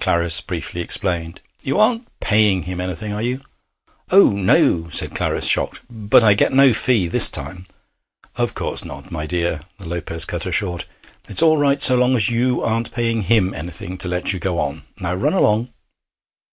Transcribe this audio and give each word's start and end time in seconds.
Clarice 0.00 0.40
briefly 0.40 0.80
explained. 0.80 1.38
'You 1.62 1.78
aren't 1.78 2.08
paying 2.18 2.64
him 2.64 2.80
anything, 2.80 3.12
are 3.12 3.22
you?' 3.22 3.40
'Oh, 4.10 4.30
no!' 4.32 4.88
said 4.88 5.14
Clarice, 5.14 5.46
shocked. 5.46 5.82
'But 5.88 6.24
I 6.24 6.34
get 6.34 6.52
no 6.52 6.72
fee 6.72 7.06
this 7.06 7.30
time' 7.30 7.64
'Of 8.34 8.54
course 8.54 8.84
not, 8.84 9.12
my 9.12 9.24
dear,' 9.24 9.60
the 9.78 9.86
Lopez 9.86 10.24
cut 10.24 10.42
her 10.42 10.50
short. 10.50 10.86
'It's 11.28 11.42
all 11.42 11.58
right 11.58 11.80
so 11.80 11.94
long 11.94 12.16
as 12.16 12.28
you 12.28 12.60
aren't 12.60 12.90
paying 12.90 13.22
him 13.22 13.54
anything 13.54 13.96
to 13.98 14.08
let 14.08 14.32
you 14.32 14.40
go 14.40 14.58
on. 14.58 14.82
Now 14.98 15.14
run 15.14 15.32
along.' 15.34 15.72